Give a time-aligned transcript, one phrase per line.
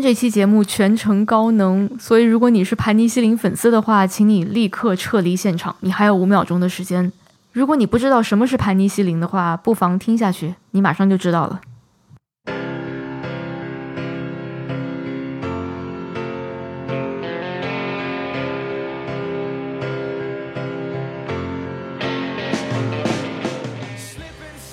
[0.00, 7.12] 这期节目全程高能，所以如果你是盘尼西林粉丝的话，请你立刻撤离现场，你还有五秒钟的时间。
[7.52, 11.60] 如果你不知道什么是盘尼西林的话，不妨听下去，你马上就知道了。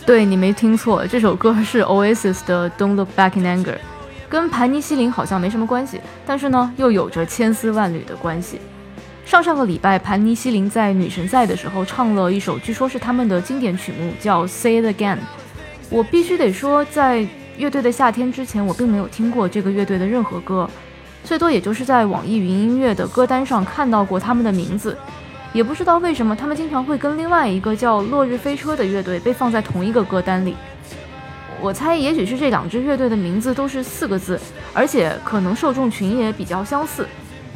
[0.06, 3.76] 对你没听错，这首歌是 Oasis 的《Don't Look Back in Anger》。
[4.34, 8.60] 跟盘尼西林好像没什么关系，但是呢，又有着千丝万缕的关系。
[9.24, 15.18] 上上个礼拜，盘尼西林在女神赛的时候唱了一首，据说是他们的经典曲目，叫《Say It Again》。
[15.92, 17.24] 我必须得说，在
[17.58, 20.68] 乐队的夏天之前，我并没有听过这个乐队的任何歌，
[21.24, 24.98] 最多也就是在网易云音乐的歌单上看到过他们的名字。
[25.54, 30.56] 也不知道为什么，他们经常会跟另外一个叫落日飞车的乐队被放在同一个歌单里。
[31.64, 34.38] 我猜，也许是这两支乐队的名字都是四个字，
[34.74, 37.08] 而且可能受众群也比较相似。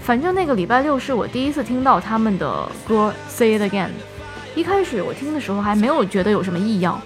[0.01, 3.87] 反正那个礼拜六是我第一次听到他们的歌《Say It Again》。
[4.55, 7.01] 一开始我听的时候还没有觉得有什么异样，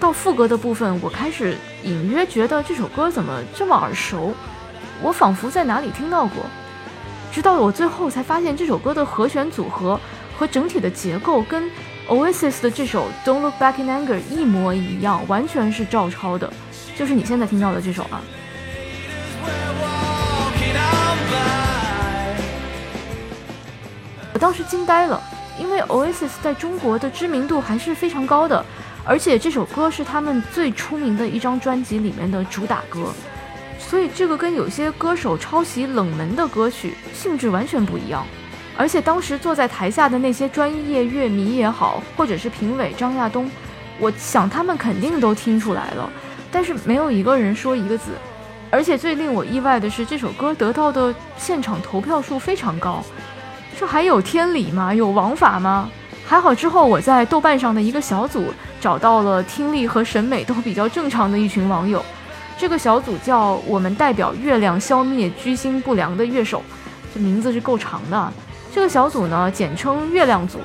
[0.00, 4.32] 到副歌的部分，我开始隐约觉得这首歌怎么这么耳熟，
[5.02, 6.46] 我仿佛在哪里听到过。
[7.30, 10.00] 直到我最后才发现，这首歌的和弦组合
[10.38, 11.70] 和整体的结构跟。
[12.08, 16.50] Oasis 的这首《Don't Look Back in Anger》一模一样，完全是照抄的，
[16.96, 18.22] 就是你现在听到的这首啊。
[24.32, 25.22] 我当时惊呆了，
[25.58, 28.64] 因为 Oasis 在中国的知名度还是非常高的，
[29.04, 33.12] 而且这首歌是他们最出名的一张专辑里面的主打歌，
[33.78, 38.26] 所以这个跟有些歌手抄袭冷门的歌曲性质完全不一样。
[38.78, 43.50] 而且当时坐在台下的那些专业乐迷也好，或者是评委张亚东，
[43.98, 46.08] 我想他们肯定都听出来了，
[46.52, 48.12] 但是没有一个人说一个字。
[48.70, 53.02] 而且最令我意外的是，这首歌得到的现场投票数非常高，
[53.76, 54.94] 这还有天理吗？
[54.94, 55.90] 有王法吗？
[56.24, 62.04] 还好之后我在豆瓣上的一个小组找到了听力和审美都比较正常的一群网友，
[62.56, 66.62] 这个小组叫我们代表月亮消灭居心不良的乐手，
[67.12, 68.32] 这名字是够长的。
[68.72, 70.58] 这个小组呢，简称“月亮组”，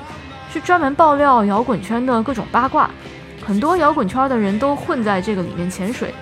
[0.52, 2.90] 是专门爆料摇滚圈的各种八卦，
[3.44, 6.14] 很多摇滚圈的人都混在这个里面潜水。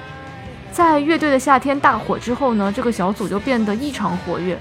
[0.71, 4.59] 在乐队的夏天大火之后呢，这个小组就变得异常活跃。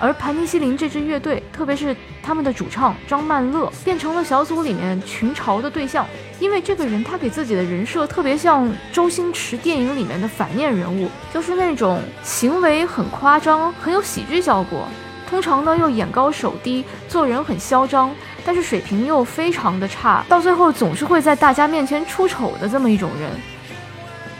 [0.00, 6.06] 而盘尼西林这支乐队，特别是他们的主唱张曼乐，变成了小组里面群嘲的对象，
[6.40, 14.86] 因为这个人他给自己的人设特别像周星驰电影里面的反面人物，就是那种行为很夸张，很有喜剧效果。
[15.28, 18.10] 通常呢又眼高手低，做人很嚣张，
[18.46, 23.30] 但是水平又非常的差，到最后总是会在大家面前出丑的这么一种人。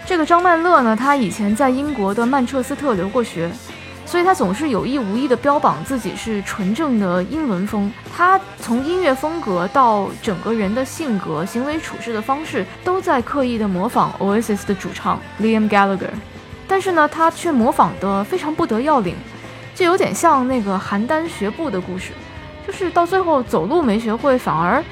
[0.06, 3.50] 这个张曼乐呢，他以前在英国的曼彻斯特留过学，
[4.06, 7.92] 所以他总是有意无意的标榜自己是纯正的英伦风。
[8.16, 16.08] 他从音乐风格到整个人的性格、行为处事的方式，都在刻意的模仿 Oasis 的主唱 Liam Gallagher，
[16.66, 19.14] 但是呢，他却模仿的非常不得要领。
[19.78, 22.10] 这有点像那个邯郸学步的故事，
[22.66, 24.82] 就是到最后走路没学会，反而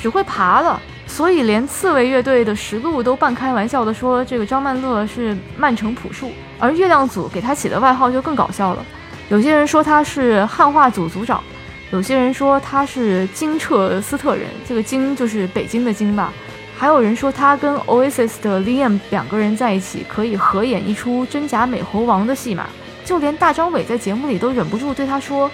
[0.00, 0.80] 只会爬了。
[1.08, 6.30] 所以连刺猬乐队的石录都半开玩笑的说，这个张曼乐是曼城朴树。
[6.60, 8.86] 而月亮组给他起的外号就更搞笑了，
[9.30, 11.42] 有些人说他是汉化组组长，
[11.90, 16.32] 有些人说他是金彻斯特人，这个金就是北京的京吧。
[16.78, 22.68] 还有人说他跟 Oasis 的 Liam 两个人在一起可以合演一出真假美猴王的戏码。
[23.06, 25.48] 就连大张伟在节目里都忍不住对他说：“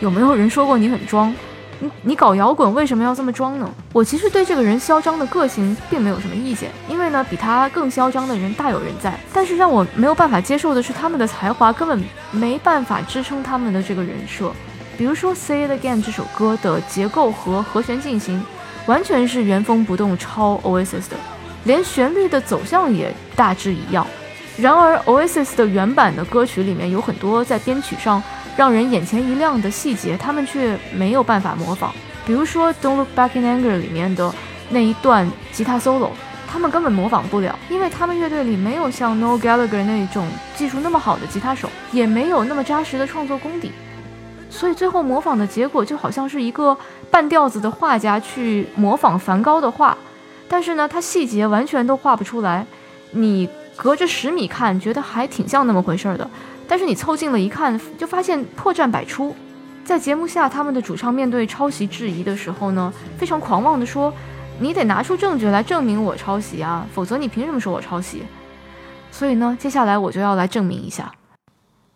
[0.00, 1.32] 有没有人说过你很装？
[1.78, 9.16] 你你搞摇滚为什么要这么装呢？”我其实对这个人嚣张的个性并没有什么意见，因为呢，比他更嚣张的人大有人在。
[9.32, 14.52] 但是让我没有办法接受的是，他们的才华根本没办法支撑他们的这个人设。
[14.96, 18.42] 比如说《Say It Again》这首歌的结构和和弦进行，
[18.86, 21.16] 完全是原封不动抄 Oasis 的，
[21.62, 24.04] 连旋律的走向也大致一样。
[24.60, 28.20] 然而，Oasis 的原版的歌曲里面有很多在编曲上
[28.56, 31.94] 让人眼前一亮的细节，他们却没有办法模仿。
[32.26, 34.34] 比如说《Don't Look Back in Anger》里面的
[34.70, 36.10] 那一段吉他 solo，
[36.50, 40.26] 他们根本模仿不了，因为他们乐队里没有像 No Gallagher 那种
[40.56, 43.70] 技术那么好的吉他手，也没有那么扎实的创作功底，
[44.50, 46.76] 所以最后模仿的结果就好像是一个
[47.12, 49.96] 半吊子的画家去模仿梵高的画，
[50.48, 52.66] 但是呢，他细节完全都画不出来，
[53.12, 53.48] 你。
[53.78, 56.28] 隔着十米看，觉得还挺像那么回事儿的，
[56.66, 59.34] 但是你凑近了一看，就发现破绽百出。
[59.84, 64.12] 在节目下，他们的主唱面对抄袭质疑的时候呢，非常狂妄地说
[64.58, 68.24] ：“你得拿出证据来证明我抄袭啊，否则你凭什么说我抄袭？”
[69.12, 71.12] 所以呢，接下来我就要来证明一下。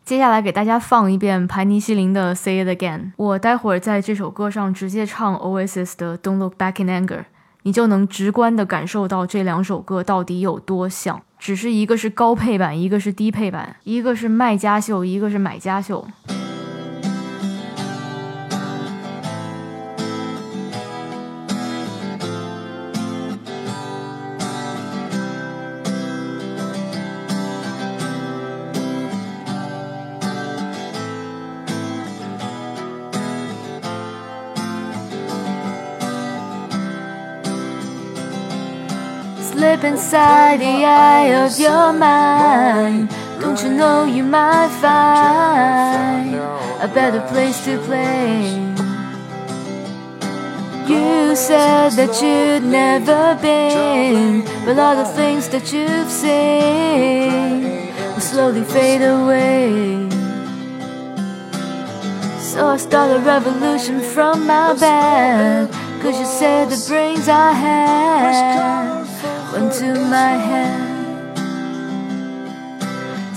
[0.04, 3.00] 接下来给大家放一遍盘尼西林的《Say It Again》。
[3.16, 7.18] 我待会儿在这首歌上直接唱 Oasis 的《Don't Look Back in Anger》，
[7.64, 11.20] 你就能直观地感受到这两首歌到底有多像。
[11.44, 16.06] 只是一个是高配版，一个是低配版，一个是卖家秀，一个是买家秀。
[39.72, 43.08] Slip inside the eye of your mind.
[43.40, 46.34] Don't you know you might find
[46.82, 48.52] a better place to play?
[50.90, 58.64] You said that you'd never been, but all the things that you've seen will slowly
[58.64, 60.10] fade away.
[62.40, 65.70] So I start a revolution from my bed,
[66.02, 69.01] cause you said the brains I had
[69.52, 71.36] went to my hand.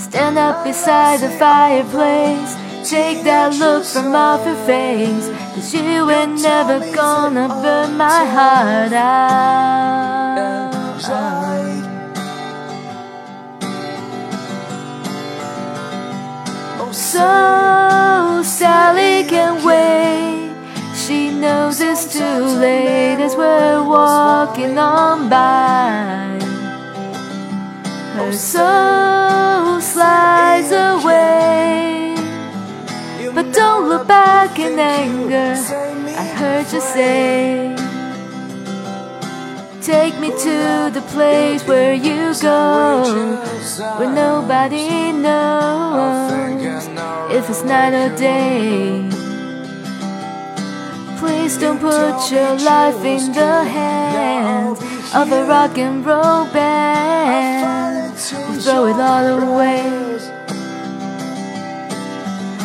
[0.00, 2.56] Stand up beside the fireplace.
[2.88, 5.28] Take that look from off your face.
[5.54, 9.76] Cause you ain't never gonna burn my heart out.
[16.78, 18.75] Oh, so Sally
[21.96, 26.38] it's too late as we're walking on by.
[28.16, 32.14] Her soul slides away.
[33.34, 35.54] But don't look back in anger.
[36.22, 37.74] I heard you say.
[39.80, 43.04] Take me to the place where you go,
[43.98, 46.32] where nobody knows
[47.32, 49.15] if it's night or day.
[51.18, 54.78] Please don't put your life in the hands
[55.14, 58.12] of a rock and roll band.
[58.48, 59.96] We'll throw it all away.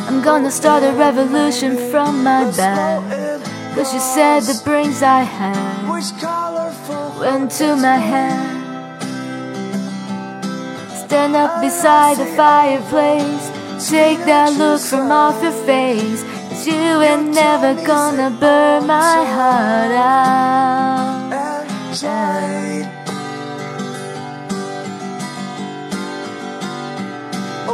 [0.07, 3.42] I'm gonna start a revolution from my bed.
[3.74, 5.88] Cause you said the brains I had
[7.21, 8.59] went to my head.
[11.06, 13.50] Stand up beside the fireplace.
[13.89, 16.11] Take that look from off your face.
[16.66, 20.52] You ain't never gonna burn my heart out.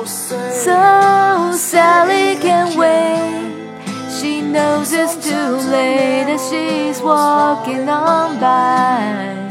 [0.07, 3.47] So Sally can wait.
[4.09, 9.47] She knows it's too late as she's walking on by.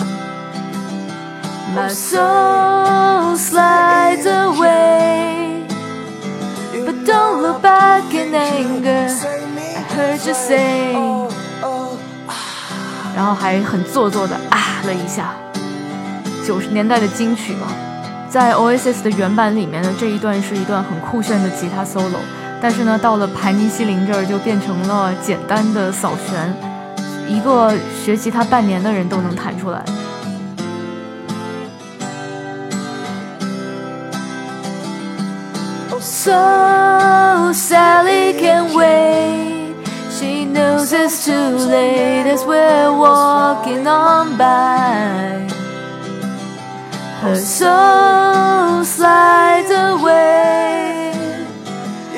[1.75, 5.36] My soul slides away.
[7.47, 9.07] But don't look back in anger.
[9.77, 10.95] I heard you say.
[13.15, 15.33] 然后还很做作的啊了一下，
[16.45, 17.69] 九十年代的金曲嘛。
[18.29, 22.19] 在 Oasis 的原版里面呢，这一段是一段很酷炫的吉他 solo，
[22.61, 26.53] 但是呢，到了盘尼西林这儿就变成了简单的扫弦，
[27.29, 27.73] 一个
[28.05, 29.83] 学吉他半年的人都能弹出来。
[36.27, 39.77] So Sally can wait.
[40.11, 45.47] She knows it's too late as we're walking on by.
[47.21, 51.13] Her soul slides away.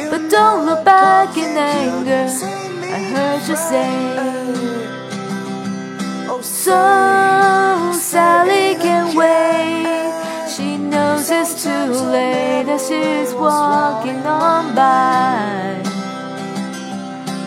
[0.08, 2.32] But don't look back in anger.
[2.96, 3.92] I heard you say.
[6.30, 7.27] Oh, so
[12.87, 15.81] late as she's walking on by.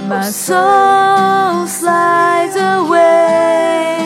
[0.08, 3.96] My soul slides away.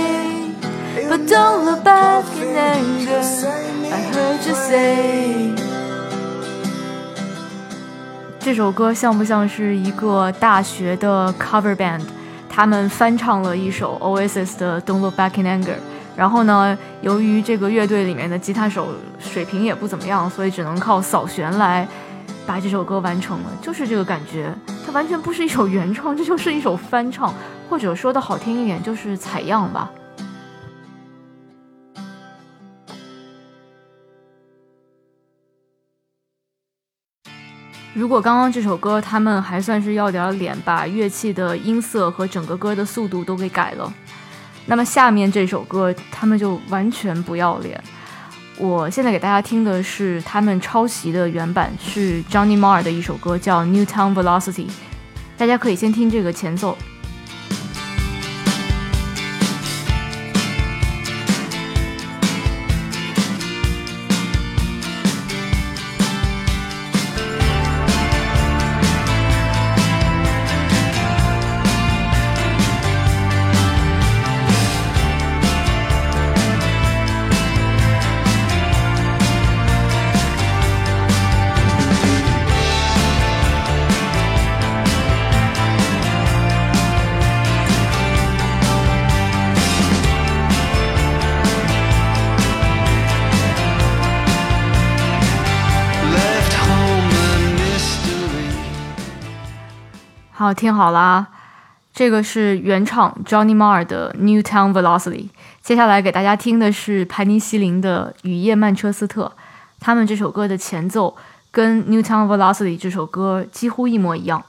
[1.08, 3.22] But don't look back in anger.
[3.92, 5.54] I heard you say.
[8.38, 12.02] 这首歌像不像是一个大学的 cover band？
[12.48, 15.74] 他们翻唱了一首 Oasis 的《Don't Look Back in Anger》。
[16.15, 21.87] 然后呢，由于这个乐队里面的吉他手水平也不怎么样，所以只能靠扫弦来
[22.45, 23.51] 把这首歌完成了。
[23.61, 24.53] 就是这个感觉，
[24.85, 27.33] 它完全不是一首原创，这就是一首翻唱，
[27.69, 29.91] 或者说的好听一点，就是采样吧。
[37.93, 43.93] 如果刚刚这首歌他们还算是要点脸，把乐器的音色和整个歌的速度都给改了，
[44.67, 47.81] 那么下面这首歌他们就完全不要脸。
[48.57, 54.67] 我现在给大家听的是他们抄袭的原版，是 Johnny Marr 的一首歌，叫《Newtown Velocity》。
[55.37, 56.77] 大家可以先听这个前奏。
[100.37, 101.27] 好，听好啦，
[101.93, 105.11] 这个是原唱 Johnny Marr 的《Newtown Velocity》。
[105.61, 109.31] 接下来给大家听的是盘尼西林的《雨夜曼彻斯特》。
[109.79, 111.15] 他们这首歌的前奏
[111.51, 114.43] 跟《Newtown Velocity》这首歌几乎一模一样。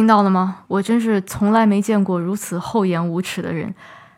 [0.00, 0.60] 听到了吗？
[0.66, 3.74] 我真是从来没见过如此厚颜无耻的人，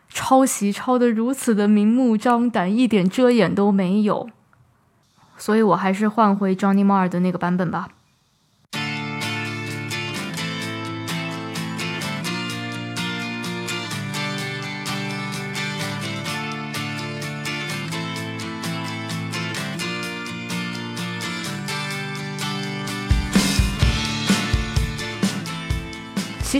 [0.07, 4.29] 抄袭抄得如此的明目张胆，一点遮掩都没有。
[5.37, 7.89] 所以我还是换回 Johnny Marr 的那个版本吧。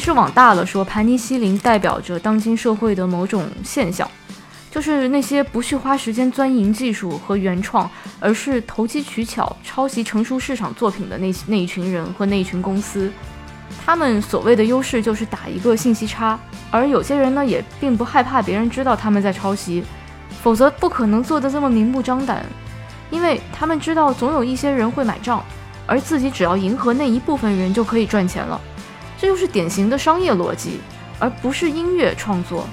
[0.03, 4.09] 实往大了说，盘尼西林代表着当今社会的某种现象，
[4.69, 13.11] 就是那些不去花时间钻营技术和原创，而是投机取巧抄袭成熟市场作品的那那一群人和那一群公司。
[13.85, 16.37] 他们所谓的优势就是打一个信息差，
[16.69, 19.83] 而有些人呢也并不害怕别人知道他们在抄袭，
[20.41, 22.45] 否则不可能做得这么明目张胆，
[23.09, 25.43] 因为他们知道总有一些人会买账，
[25.87, 28.59] 而自己只要迎合那一部分人就可以赚钱了。
[29.23, 30.81] 这就是典型的商业逻辑，
[31.17, 32.67] 而不是音乐创作。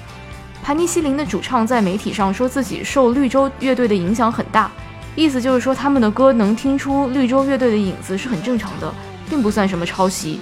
[0.61, 4.69] 盘尼西林的主唱在媒体上说自己受绿洲乐队的影响很大，
[5.15, 8.93] 意思就是说他们的歌能听出绿洲乐队的影子是很正常的，
[9.29, 10.41] 并不算什么抄袭。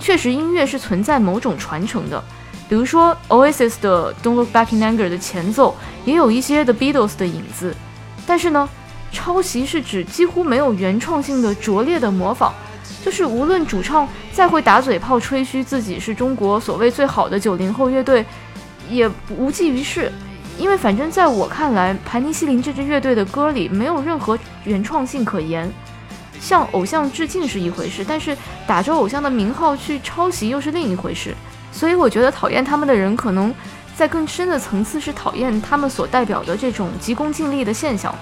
[0.00, 2.20] 确实，音乐是存在某种传承的，
[2.68, 7.72] 比如说 Oasis 的 Don't Look Back in Anger 的前奏也有一些 The Beatles 的影子，
[8.26, 8.68] 但是呢，
[9.12, 12.52] 抄袭是指几乎没有原创性的拙劣的模仿。
[13.06, 18.26] 就是无论主唱再会打嘴炮吹嘘自己是中国所谓最好的九零后乐队，
[18.90, 20.10] 也无济于事，
[20.58, 25.72] 因为反正在我看来，盘尼西林这支乐队的歌里没有任何原创性可言。
[26.40, 28.36] 向偶像致敬是一回事，但是
[28.66, 31.32] 打着偶像的名号去抄袭又是另一回事。
[31.70, 33.54] 所以我觉得讨厌他们的人，可能
[33.94, 38.12] 在更深的层次是讨厌他们所代表的这种急功近利的现象。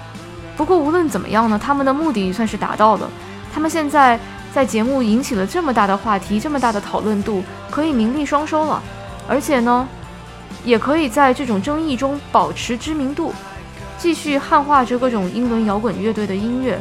[0.55, 3.09] 不过无论怎么样呢，他们的目的算是达到了。
[3.51, 4.19] 他们现在。
[4.55, 8.81] 在节目引起了这么大的话题，这么大的讨论度，可以名利双收了，
[9.27, 9.85] 而且呢，
[10.63, 13.33] 也可以在这种争议中保持知名度，
[13.97, 16.79] 继续汉化着各种英伦摇滚乐队的音乐，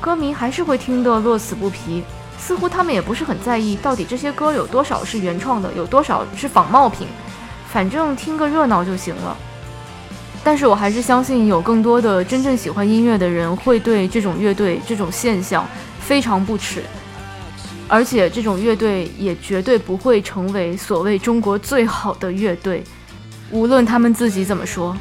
[0.00, 2.04] 歌迷还是会听得乐此不疲。
[2.38, 7.08] 似乎他们也不是很在意到底这些歌有多少是原创的，有多少是仿冒品，
[7.68, 9.36] 反正听个热闹就行了。
[10.44, 15.66] 但是我还是相信有更多的真正喜欢音乐的人会对这种乐队这种现象
[15.98, 16.84] 非常不耻。
[17.88, 22.84] 而且这种乐队也绝对不会成为所谓中国最好的乐队，
[23.50, 24.94] 无论他们自己怎么说。